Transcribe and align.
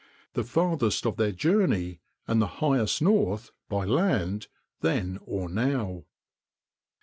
the 0.33 0.43
farthest 0.43 1.05
of 1.05 1.15
their 1.15 1.31
journey, 1.31 1.99
and 2.27 2.41
the 2.41 2.47
highest 2.57 3.03
north 3.03 3.51
[by 3.69 3.85
land], 3.85 4.47
then 4.79 5.19
or 5.27 5.47
now." 5.47 6.05